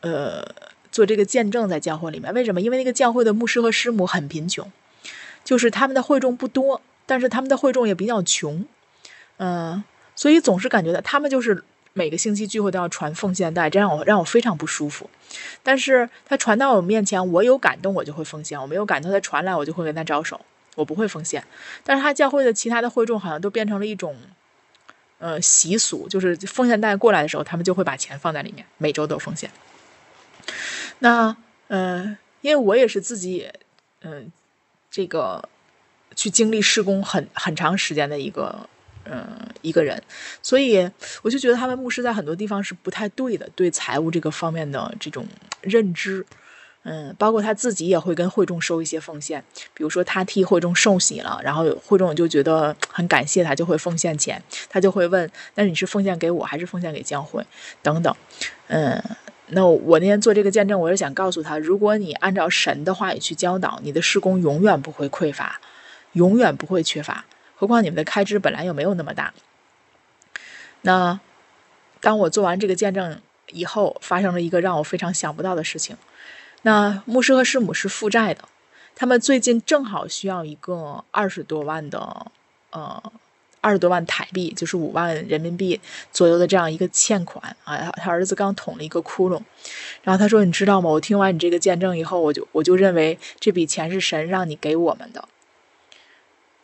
[0.00, 0.44] 呃，
[0.90, 2.34] 做这个见证在教会里面。
[2.34, 2.60] 为什么？
[2.60, 4.68] 因为那个教会的牧师和师母很贫穷，
[5.44, 8.64] 就是他们的会众不多，但是他们的会众也比较穷，
[9.36, 9.84] 嗯，
[10.16, 11.62] 所以总是感觉到他们就是。
[11.94, 15.10] 每个星期聚会都要传奉献袋，这让我让我非常不舒服。
[15.62, 20.40] 但是他传到我面前，我有感动，我就会奉献；我没有感动，他传来，我就会跟他招手，
[20.74, 21.44] 我不会奉献。
[21.84, 24.16] 但是他教会的其他的会众好像都变成了一种，
[25.18, 29.50] 呃，习俗，就是奉献袋过来的时候，他们就会把钱放在里面，每周都奉献。
[31.00, 31.36] 那，
[31.68, 33.50] 呃，因为我也是自己，
[34.00, 34.32] 嗯，
[34.90, 35.48] 这个
[36.16, 38.68] 去经历施工很很长时间的一个。
[39.04, 39.26] 嗯，
[39.62, 40.00] 一个人，
[40.42, 40.88] 所以
[41.22, 45.26] 我就觉得他们牧师在很多地方是不太对的，对财务这个方面的这种
[45.60, 46.24] 认知，
[46.84, 49.42] 嗯，包括他自己也会跟会众收一些奉献，
[49.74, 57.44] 比如说他替会众受洗了，然后会众就觉得很感谢他，就会奉献钱，他就会问，那你是奉献给我还是奉献给教会
[57.82, 58.14] 等等，
[58.68, 59.02] 嗯，
[59.48, 65.60] 那我那天做这个见证，我是想告诉他，如果你按照神的话语去教导，你的施工永远不会匮乏，
[66.12, 67.24] 永远不会缺乏。
[67.62, 69.32] 何况你们的开支本来又没有那么大。
[70.80, 71.20] 那
[72.00, 73.20] 当我做完这个见证
[73.52, 75.96] 以后，发生了一个让我非常想不到的事情。
[76.62, 78.48] 那牧师和师母是负债的，
[78.96, 82.32] 他们最近正好需要一个二十多万的，
[82.70, 83.00] 呃，
[83.60, 87.92] 二十多万台币，就是五万人民币左右的这样一个欠款啊。
[87.92, 89.40] 他儿子刚捅了一个窟窿，
[90.02, 90.90] 然后他说：“你知道吗？
[90.90, 95.28] 我听完你这个见证以后，我就我就认为这笔钱是神让你给我们的。”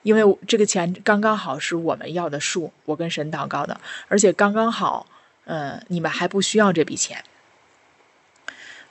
[0.08, 5.06] 因为这个钱刚刚好是我们要的数，我跟神祷告的，而且刚刚好，
[5.44, 7.22] 嗯，你们还不需要这笔钱。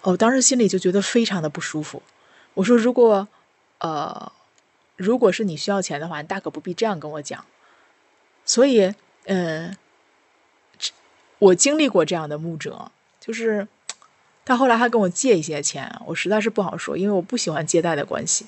[0.03, 2.03] 我当时心里就觉得非常的不舒服。
[2.53, 3.27] 我说，如果，
[3.79, 4.31] 呃，
[4.95, 7.43] 如果是你需要钱的话，你大可不必这样跟我讲。
[8.45, 8.93] 所以，
[9.25, 9.75] 嗯，
[11.39, 13.67] 我经历过这样的牧者，就是
[14.45, 18.45] 他后来还跟我借一些钱，我实在是不好说，因为我不喜欢借贷的关系。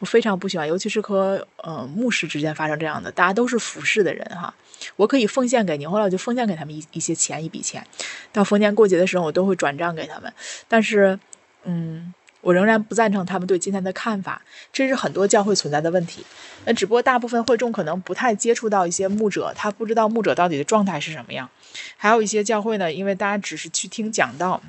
[0.00, 4.52] 我非常不喜欢，尤其是和呃牧师之间发生这样的，大家都是服侍的人哈。
[4.96, 7.86] 我可以奉献给你，后来我就奉献给他们一一些钱，一笔钱。
[8.32, 10.32] 到逢年过节的时候，我都会转账给他们。
[10.66, 11.18] 但是，
[11.64, 14.40] 嗯，我仍然不赞成他们对今天的看法，
[14.72, 16.24] 这是很多教会存在的问题。
[16.64, 21.46] 那只不过大部分会众可能不太接触到一些牧者，他不知道牧者到底的状态是什么样。
[21.98, 24.62] 还有一些教会呢，因为大家只是去听讲道。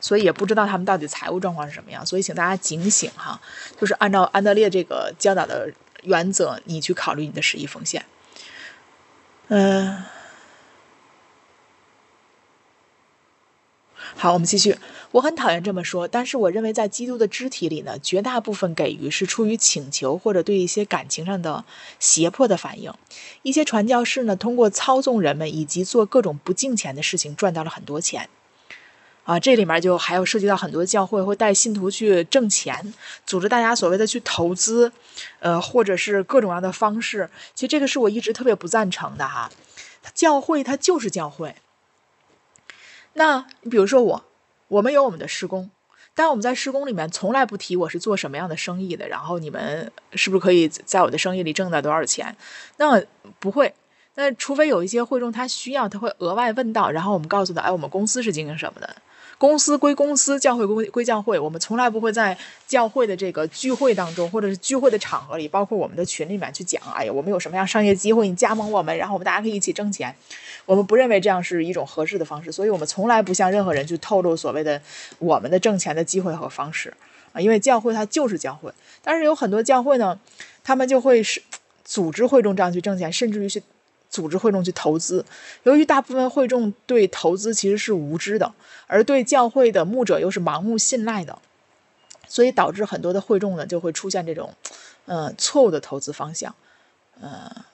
[0.00, 3.40] 所以也不知道他们到底财务状况是什么样，所以请大家警醒哈，
[3.80, 8.04] 就是按照安德烈这个教导的原则，你去考虑你的十亿奉献。
[9.48, 10.04] 嗯，
[14.16, 14.78] 好，我们继续。
[15.10, 21.64] 我很讨厌这么说，但是我认为在基督的肢体里呢，绝大部分给予是出于请求或者对一些感情上的
[21.98, 22.92] 胁迫的反应。
[23.40, 28.28] 一些传教士呢，通过操纵人们以及做各种不敬钱的事情，赚到了很多钱。
[29.28, 32.94] 啊，这里面就还有涉及到很多教会会带信徒去挣钱，
[33.26, 34.90] 组织大家所谓的去投资，
[35.40, 37.28] 呃，或者是各种各样的方式。
[37.54, 39.50] 其实这个是我一直特别不赞成的哈。
[40.14, 41.56] 教会它就是教会。
[43.12, 44.24] 那你比如说我，
[44.68, 45.70] 我们有我们的施工，
[46.14, 52.34] 但我们在施工里面从来不提我是做什么样的生意的，然后你们是不是可以在我的生意里挣到多少钱？
[52.78, 52.98] 那
[53.38, 53.74] 不会。
[54.14, 58.96] 那除非有一些会众他需要，他会额外问到，然后我们告诉他，哎，我们公司是经营什么的。
[59.38, 61.38] 公司归公司，教会归归教会。
[61.38, 66.82] 我们从来不会在教会的这个聚会当中，或者是聚会的场合里，包括我们的群里面去讲。
[66.92, 70.12] 哎呀，我们有什么样商业机会，你加盟我们，然后我们大家可以一起挣钱。
[70.66, 74.82] 我们不认为这样是一种合适的方式，所以我们从来不向任何人去透露所谓的
[75.20, 76.92] 我们的挣钱的机会和方式
[77.32, 77.40] 啊。
[77.40, 78.72] 因为教会它就是教会，
[79.04, 80.18] 但是有很多教会呢，
[80.64, 81.40] 他们就会是
[81.84, 83.62] 组织会众这样去挣钱，甚至于是。
[84.10, 85.24] 组织会众去投资，
[85.64, 88.52] 由于大部分会众对投资其实是无知的，
[88.86, 91.38] 而对教会的牧者又是盲目信赖的，
[92.26, 94.54] 所以导致很多的会众呢就会出现这种，
[95.06, 96.54] 呃，错误的投资方向，
[97.20, 97.64] 呃，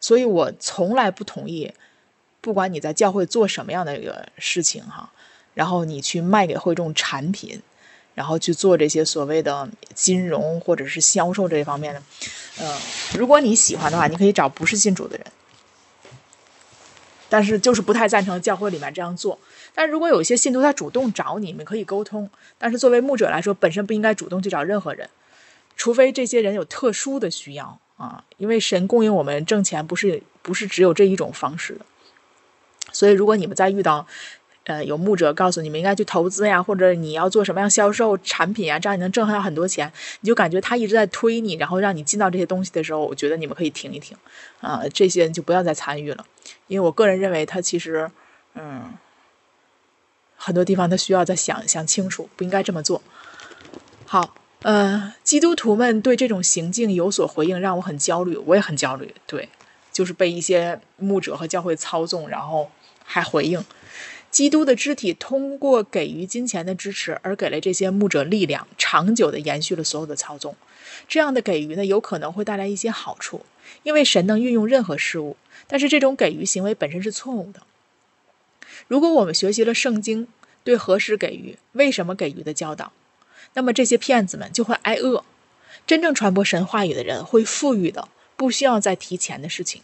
[0.00, 1.72] 所以我从来不同意，
[2.40, 5.12] 不管你在教会做什么样的一个事情哈，
[5.54, 7.60] 然后你去卖给会众产品，
[8.14, 12.02] 然后去做这些所谓的金融或者是销售这一方面的。
[12.60, 12.76] 嗯，
[13.16, 15.26] 如果你喜欢的话，你可以找不是信主的人，
[17.28, 19.38] 但是就是不太赞成教会里面这样做。
[19.74, 22.28] 但如果有一些信徒他主动找你，你们可以沟通。
[22.58, 25.08] 但是作为牧者来说，本身不应该主动去找任何人，
[25.76, 28.22] 除非这些人有特殊的需要啊。
[28.36, 31.86] 因为神供应我们挣钱，不是不是只有这一种方式的。
[32.92, 34.06] 所以，如果你们在遇到，
[34.64, 44.16] 呃，有牧者告诉你们应该去投资呀，或者你要做什么样销售产品呀，这样你能挣下很多钱，你就感觉他一直在推你，然后让你进到这些东西的时候，我觉得你们可以停一停，
[44.60, 46.24] 啊，这些就不要再参与了，
[46.68, 48.08] 因为我个人认为他其实，
[48.54, 48.94] 嗯，
[50.36, 53.02] 很多地方他需要再想想清楚，不应该这么做。
[54.06, 59.48] 好，呃，基督徒们对这种行径有所回应，让我很焦虑，我也很焦虑，对，
[59.90, 62.70] 就是被一些牧者和教会操纵，然后
[63.04, 63.64] 还回应。
[64.32, 70.56] 基督的肢体通过给予金钱的支持，而给了这些牧者力量，长久的延续了所有的操纵。
[71.06, 73.44] 这样的给予呢，有可能会带来一些好处，
[73.82, 75.36] 因为神能运用任何事物。
[75.66, 77.60] 但是这种给予行为本身是错误的。
[78.88, 80.26] 如果我们学习了圣经
[80.64, 82.92] 对何时给予、为什么给予的教导，
[83.52, 85.24] 那么这些骗子们就会挨饿。
[85.86, 89.82] 真正传播神话语的人会富裕的，不需要再提钱的事情，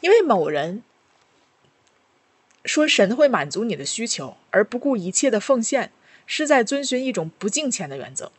[0.00, 0.82] 因为某人。
[2.64, 5.90] 说神会满足你的需求，而不顾一切的奉献，
[6.26, 8.30] 是在遵循一种不敬钱的原则。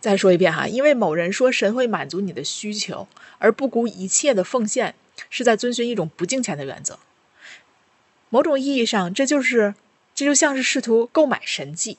[0.00, 3.08] 再说一遍哈，因为某人说神会满足你的需求，
[3.38, 4.94] 而不顾一切的奉献，
[5.28, 7.00] 是在遵循一种不敬钱的原则。
[8.30, 9.74] 某种意义上，这就是
[10.14, 11.98] 这就像是试图购买神迹。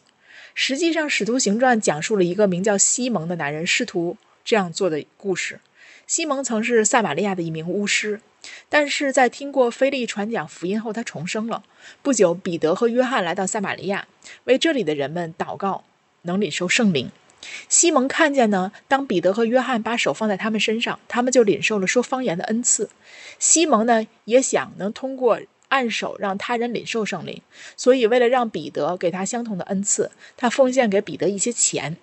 [0.56, 5.60] 实际上，《使徒行传》讲述了一个名叫西蒙的男人试图这样做的故事。
[6.10, 8.20] 西蒙曾是撒玛利亚的一名巫师。
[8.68, 11.64] 但是在听过菲利传讲福音后，他重生了。
[12.02, 14.08] 不久，彼得和约翰来到撒玛利亚，
[14.46, 15.84] 为这里的人们祷告，
[16.24, 17.12] 能领受圣灵。
[17.68, 22.90] 西蒙看见呢，当彼得和约翰把手放在他们身上，他们就领受了说方言的恩赐。
[23.38, 27.40] 西蒙呢，也想能通过按手让他人领受圣灵，
[27.78, 31.98] 所以为了让彼得给他相同的恩赐，他奉献给彼得一些钱。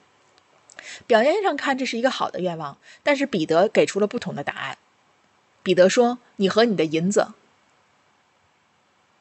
[1.06, 4.78] 表面上看这是一个好的愿望，但是彼得给出了不同的答案。
[5.62, 7.32] 彼得说：“你和你的银子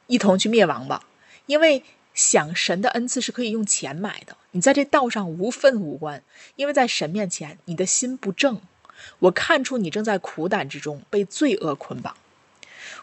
[0.08, 1.04] 一同去灭亡吧，
[1.47, 4.38] 因为想神的恩赐是可以用钱买的。
[4.51, 6.23] 你在这道上无份无关，
[6.56, 8.62] 因为在神面前你的心不正。
[9.19, 12.15] 我看出你正在苦胆之中被罪恶捆绑。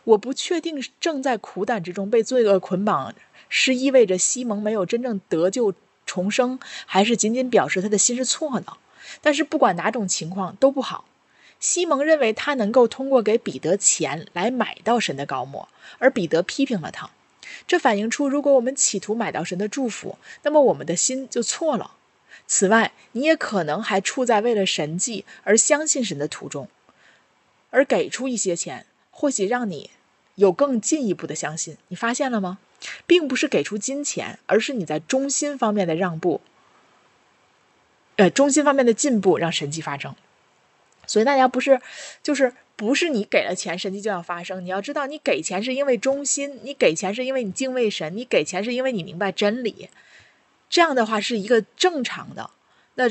[0.04, 3.14] 我不确定正在苦胆之中被罪恶捆绑
[3.48, 5.74] 是意味着西蒙没有真正得救
[6.12, 8.76] 重生，还是仅仅表示他的心是错的。
[9.22, 11.06] 但是不管哪种情况都不好。”
[11.58, 17.08] 西蒙认为他能够通过给彼得钱来买到神的高莫，而彼得批评了他。
[17.66, 21.92] 这反映出，如果我们企图买到神的祝福，那么我们的心就错了。
[22.48, 26.68] 此外，你也可能还处在为了神迹而相信神的途中，
[27.70, 29.90] 而给出一些钱，或许让你
[30.34, 31.76] 有更进一步的相信。
[31.88, 32.58] 你发现了吗？
[33.06, 36.40] 并不是给出金钱，而是你在中心方面的让步，
[38.16, 40.14] 呃，中心方面的进步，让神迹发生。
[41.06, 41.80] 所以大家不是，
[42.22, 44.64] 就是不是你给了钱，神迹就要发生。
[44.64, 49.88] 你要知道，你给钱是因为忠心，你给钱是因为你敬畏神，你给钱是因为你明白真理。
[50.70, 52.50] 这样的话是一个正常的。
[52.94, 53.04] 那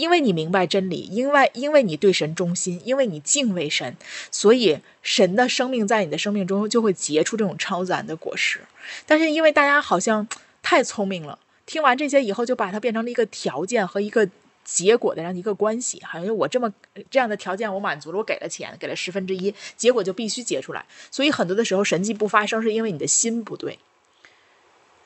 [0.00, 3.96] 因为你明白真理，因为因为你对神忠心，因为你敬畏神，
[4.30, 8.60] 所以神的生命在你的生命中就会结出这种超自然的果实。
[9.06, 10.26] 但是因为大家好像
[10.62, 14.28] 太聪明了，听完这些以后就把它变成了一个条件和一个。
[14.62, 16.72] 结果的这样一个关系，好像我这么
[17.10, 20.84] 这样的条件我满足了，我给了钱，给了十分之一，结果就必须结出来。
[21.10, 23.80] 所以很多的时候神迹不发生，是因为你的心不对。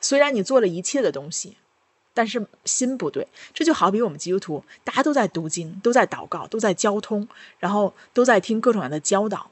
[0.01, 1.57] 虽然你做了一切的东西，
[2.15, 3.27] 但是心不对。
[3.53, 7.27] 这就好比我们基督徒，大家都在读经，都在祷告，都在交通，
[7.59, 9.51] 然后都在听各种各样的教导，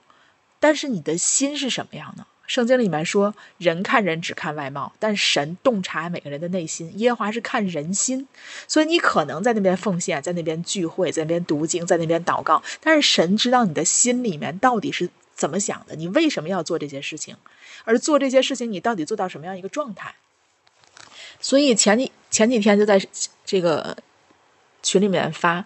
[0.60, 2.26] 但是你的心是什么样呢？
[2.46, 6.92] 圣经里面说，人看人只看外貌，但神洞察每个人的内心。
[7.00, 8.28] 耶和华是看人心，
[8.68, 17.38] 所以你可能在那边奉献，在那边聚会，在那边读经，在那边祷告，但是神知道你的心里面到底是怎么想的，你为什么要做这些事情，
[17.86, 20.14] 而做这些事情你到底做到什么样一个状态？
[21.44, 23.00] 所以前几前几天就在
[23.46, 23.96] 这个
[24.82, 25.64] 群里面发。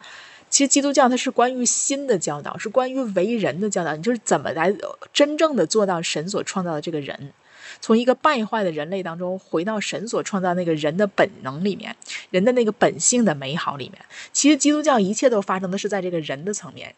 [0.50, 3.94] 其实基督教它是关于心的教导，是关于为人的教导。
[3.98, 4.74] 你就是怎么来
[5.12, 7.34] 真正的做到神所创造的这个人，
[7.82, 11.98] 从一个败坏的人类当中回到神所创造那个人的本能里面，
[12.30, 14.02] 人的那个本性的美好里面。
[14.32, 16.96] 其实基督教一切都发生的是在这个人的层面，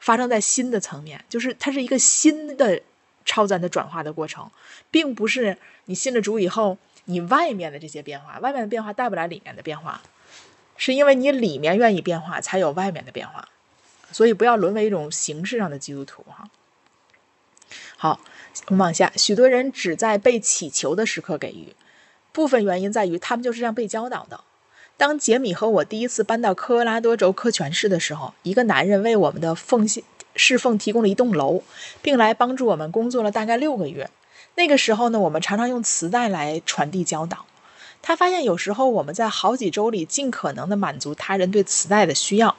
[0.00, 2.80] 发生在心的层面，就是它是一个新的
[3.24, 4.50] 超自然的转化的过程，
[4.90, 10.02] 并不是你信了主以后，你外面的这些变化，外面的变化带不来里面的变化。
[10.76, 13.48] 是因为你里面愿意变化，才有外面的变化，
[14.10, 16.48] 所以不要沦为一种形式上的基督徒哈。
[17.96, 18.18] 好，
[18.66, 21.76] 我们往下，许多人只在被祈求的时刻给予，
[22.32, 24.40] 部分原因在于他们就是这样被教导的。
[24.96, 30.02] 当杰米和我第一次搬到科罗拉多州科泉市的时候，一个男人为我们的奉献
[30.34, 31.62] 侍奉提供了一栋楼，
[32.00, 34.10] 并来帮助我们工作了大概六个月。
[34.54, 37.46] 那个时候呢，我们常常用磁带来传递教导。
[38.02, 42.56] 他发现有时候我们在好几周里尽可能的满足他人对磁带的需要。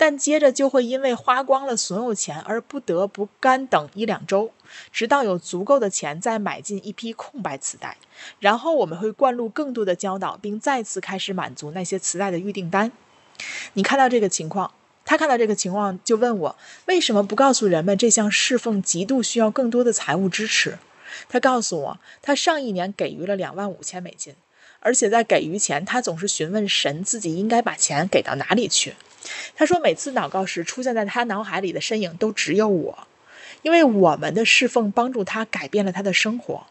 [0.00, 4.52] 但接着就会因为花光了所有钱而不得不干等一两周，
[4.92, 7.96] 直到有足够的钱再买进一批空白磁带，
[8.38, 12.92] 然后我们会灌入更多的教导，并再次开始满足那些磁带的预订单。
[13.72, 14.70] 你看到这个情况，
[15.08, 20.78] 他看到这个情况就问我为什么不告诉人们这项侍奉极度需要更多的财务支持？
[21.30, 24.34] 他告诉我，他上一年给予了两万五千美金，
[24.80, 28.96] 而且在给予前，他总是询问神自己应该把钱给到哪里去。
[29.56, 33.08] 他说，每次祷告时出现在他脑海里的身影都只有我，
[33.62, 36.66] 因为我们的侍奉帮助他改变了他的生活。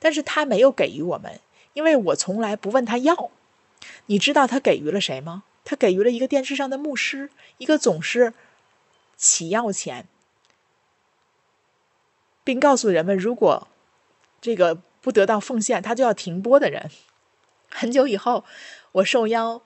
[0.00, 1.38] 但是他没有给予我们，
[1.74, 3.30] 因为我从来不问他要。
[4.06, 5.44] 你知道他给予了谁吗？
[5.68, 8.32] 他给予了一个电视上的牧师，一个总是
[9.18, 10.06] 起要钱，
[12.42, 13.68] 并告诉人们如果
[14.40, 16.90] 这个不得到奉献，他就要停播的人。
[17.68, 18.46] 很久以后，
[18.92, 19.60] 我受邀。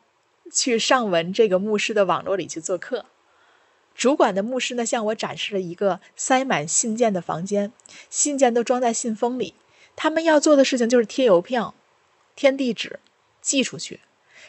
[0.51, 3.07] 去上文这个牧师的网络里去做客，
[3.95, 7.73] 主管的牧师呢向我展示了一个塞满信件的房间，
[8.11, 9.55] 信件都装在信封里。
[9.95, 11.75] 他们要做的事情就是贴邮票、
[12.35, 12.99] 填地址、
[13.41, 14.01] 寄出去。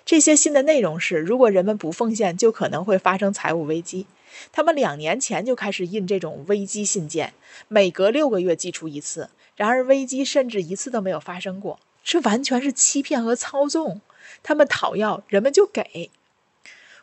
[0.05, 4.05] 这些信的内容是：如果人们不奉献，就可能会发生财务危机。
[4.51, 7.33] 他们两年前就开始印这种危机信件，
[7.67, 9.29] 每隔六个月寄出一次。
[9.55, 14.01] 然而危机甚至一次都没有发生过，这完全是欺骗和操纵。
[14.41, 16.09] 他们讨要，人们就给。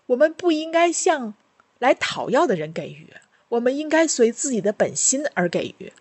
[0.07, 1.35] 我们不应该向
[1.79, 3.07] 来讨要的人给予，
[3.49, 5.93] 我们应该随自己的本心而给予。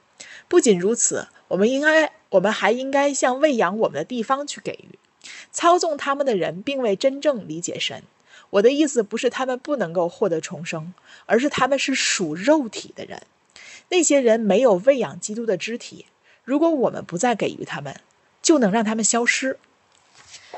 [0.48, 4.98] 不仅如此，我们应该，我们还应该向喂养我们的地方去给予。
[5.52, 8.04] 操纵他们的人并未真正理解神。
[8.52, 10.94] 我的意思不是他们不能够获得重生，
[11.26, 13.22] 而是他们是属肉体的人。
[13.90, 16.06] 那些人没有喂养基督的肢体。
[16.44, 18.00] 如果我们不再给予他们，
[18.42, 19.60] 就能让他们消失。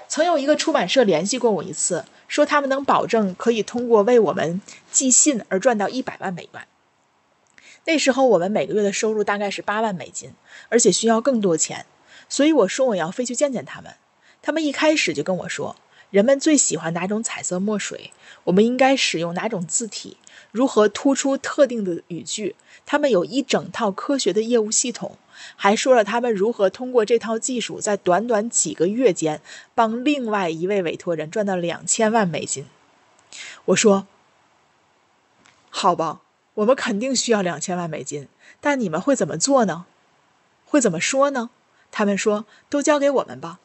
[0.07, 6.67] 曾有一个出版社联系过我一次，说他们能保证可以通过为我们寄信而赚到一百万美元。
[7.85, 10.33] 那时候我们每个月的收入大概是八万美金，
[10.69, 11.85] 而且需要更多钱，
[12.29, 13.95] 所以我说我要飞去见见他们。
[14.41, 15.75] 他们一开始就跟我说，
[16.09, 18.11] 人们最喜欢哪种彩色墨水，
[18.45, 20.17] 我们应该使用哪种字体，
[20.51, 22.55] 如何突出特定的语句。
[22.85, 25.17] 他们有一整套科学的业务系统。
[25.55, 29.41] 还说了他们如何通过这套技术，在短短几个月间，
[29.73, 32.67] 帮另外一位委托人赚到两千万美金。
[33.65, 34.05] 我说
[35.71, 36.21] ：“好吧，
[36.53, 38.27] 我们肯定需要两千万美金，
[38.59, 39.85] 但你们会怎么做呢？
[40.65, 41.49] 会怎么说呢？”
[41.89, 43.59] 他们说：“都交给我们吧。”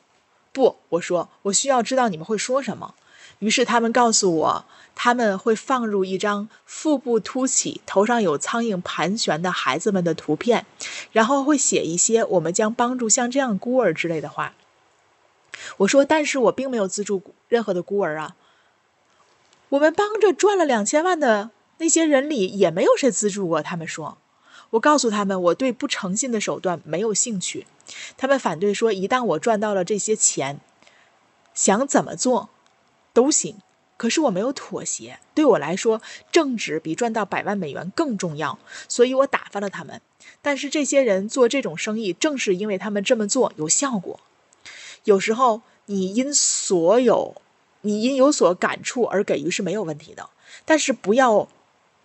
[0.57, 2.95] 不，我说：“我需要知道你们会说什么。”
[3.41, 10.65] 于是他们告诉我，他们会放入一张腹部凸起、头上有苍蝇盘旋的孩子们的图片，
[11.13, 14.55] 然后会写一些“我们将帮助像这样孤儿”之类的话。
[15.77, 18.35] 我说：“但是我并没有资助任何的孤儿啊。
[19.69, 24.17] 我们帮着赚了两千万的那些人里，也没有谁资助过。”他们说
[24.77, 27.67] ：“我告诉他们，我对不诚信的手段没有兴趣。
[28.17, 30.61] 他们反对说，一旦我赚到了这些钱，
[31.55, 32.49] 想怎么做？”
[33.13, 33.57] 都行，
[33.97, 35.19] 可是我没有妥协。
[35.35, 38.59] 对我来说，正直比赚到百万美元更重要，
[38.89, 40.03] 所以我打发了他们。
[40.43, 44.21] 但是这些人做这种生意，正是因为他们这么做有效果。
[45.05, 47.41] 有时候，你因所有，
[47.81, 50.29] 你因有所感触而给予是没有问题的，
[50.67, 51.49] 但是不要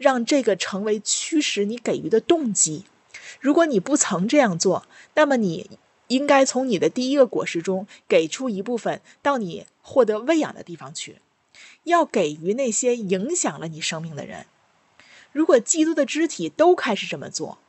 [0.01, 2.85] 让这个成为驱使你给予的动机。
[3.39, 5.69] 如果你不曾这样做，那么你。
[6.07, 11.21] 应该从你的第一个果实中给出一部分到你获得喂养的地方去，
[11.85, 14.45] 要给予那些影响了你生命的人。
[15.31, 17.59] 如果基督的肢体都开始这么做，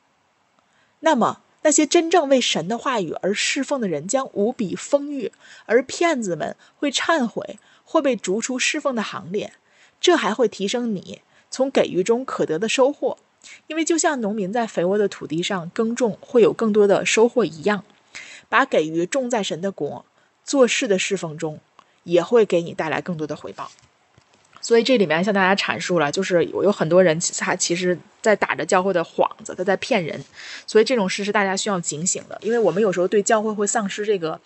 [0.98, 5.30] 那么那些真正为神的话语而侍奉的人将无比丰裕，
[5.66, 9.52] 而骗子们会忏悔或被逐出侍奉的行列。
[10.00, 11.22] 这还会提升你
[11.52, 13.16] 从给予中可得的收获，
[13.68, 17.84] 因为就像农民在肥沃的土地上耕种会有更多的收获一样。
[18.48, 20.04] 把给予种在神的国
[20.44, 21.58] 做事的侍奉中，
[22.04, 23.70] 也会给你带来更多的回报。
[24.60, 30.22] 所以这里面向大家阐述了，就是有有很多人他其实在打着教会的幌子，他在骗人。
[30.66, 34.38] 所以这种事是大家需要警醒的，因为我们有时候对教会会丧失这个，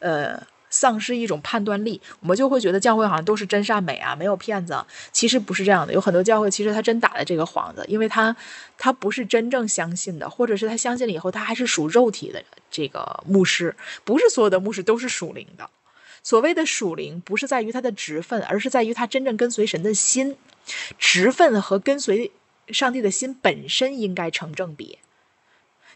[0.00, 0.42] 呃，
[0.72, 4.84] 丧失一种判断力，我们就会觉得教会好像都是真善美啊，没有骗子。
[5.12, 8.34] 其实不是这样的，有很多教会其实他真打的这个幌子，因为他
[8.76, 15.70] 他不是真正相信的，或者是他相信了以后，他还是属肉体的这个牧师，不是所有的牧师都是属灵的。
[16.24, 20.36] 所谓的属灵，不是在于他的职分，而是在于他真正跟随神的心。
[20.96, 22.30] 职分和跟随
[22.68, 25.00] 上帝的心本身应该成正比。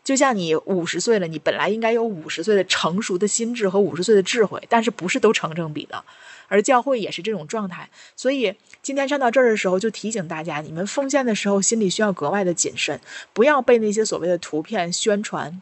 [0.05, 6.05] 就像你五十岁了，你本来应该有五十岁的成熟的心智和五十岁的智慧，但是不是都成正比的。
[6.49, 13.01] 而教会也是这种状态，所以今天上到这儿的时候，就提醒大家，你们奉献的时候心里需要格外的谨慎，
[13.32, 15.61] 不要被那些所谓的图片宣传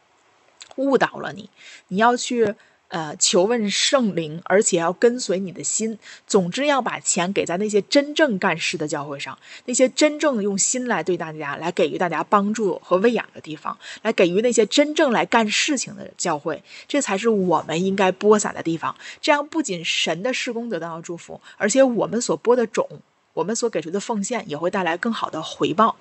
[0.77, 1.49] 误导了你。
[1.89, 2.55] 你要去。
[2.95, 5.99] 呃，求问圣灵，而且要跟随你的心。
[6.29, 18.95] 总之，要把钱给在那些真正干事的教会上，那些真正用心来对大家、来给予大家帮助和喂养的地方，来给予那些真正来干事情的教会，这才是我们应该播撒的地方。
[19.21, 22.89] 这样，不仅神的事工得到了祝福，而且我们所播的种，
[23.33, 25.97] 我们所给出的奉献，也会带来更好的回报。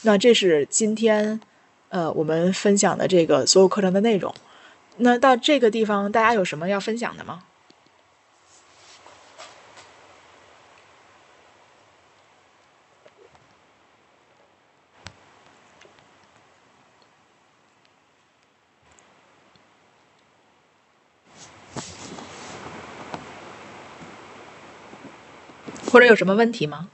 [0.00, 1.38] 那这是今天，
[1.90, 4.34] 呃，我们分享的这个所有课程的内容。
[4.98, 7.42] 那到这个地方，大家有什么要分享的吗？
[25.90, 26.88] 或者有什么问题吗？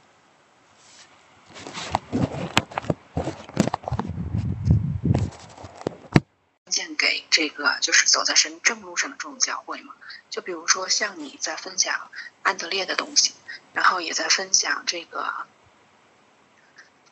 [7.31, 9.95] 这个就是走在神正路上的这种教会嘛，
[10.29, 12.11] 就比如说像你在分享
[12.43, 13.33] 安德烈的东西，
[13.73, 15.33] 然后也在分享这个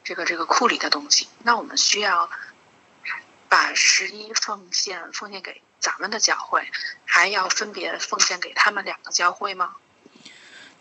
[0.03, 2.29] 这个这个库里的东西，那我们需要
[3.49, 6.69] 把十一奉献奉献给咱们的教会，
[7.05, 9.77] 还要分别奉献给他们两个教会吗？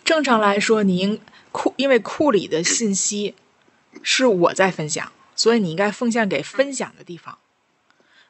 [0.04, 1.22] 正常来说，你应
[1.52, 3.36] 库因为库里的信息
[4.02, 7.38] 是我在分享，所以你应该奉献给分享的地方。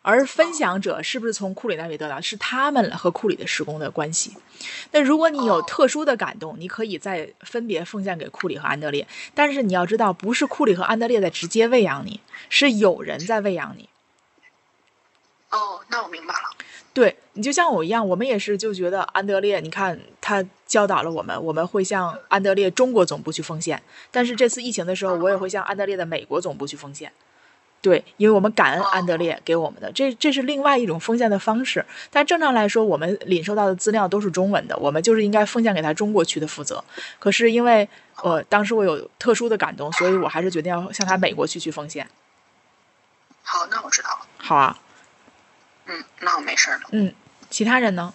[0.07, 2.21] 而分享者是不是从库里那里得到？
[2.21, 4.37] 是他们和库里的施工的关系。
[4.91, 9.07] 那如果你有特殊的感动，你可以再分别奉献给库里和安德烈。
[9.33, 13.89] 但是你要知道，不是库里和安德烈在直接喂养你，是有人在喂养你。
[15.49, 16.55] 哦，那我明白了。
[16.93, 23.81] 对你就像我一样，我们也是就觉得安德烈，你看他教导了我们，我们会向安德烈中国总部去奉献。
[24.11, 27.11] 但是这次疫情的时候，我也会向安德烈的美国总部去奉献。
[27.85, 31.85] 对，因为我们感恩安德烈给我们的，这这是另外一种奉献的方式。
[32.09, 36.83] 但正常来说，我们领受到的资料都是中文的，我们就是应该奉献给他中国区的负责。
[37.19, 37.87] 可是因为
[38.23, 42.09] 呃，当时我有特殊的感动，所以我还是决定要向他美国区去奉献。
[43.43, 44.25] 好，那我知道了。
[44.39, 44.75] 好啊。
[45.85, 46.79] 嗯，那我没事了。
[46.89, 47.13] 嗯，
[47.51, 48.11] 其他人呢？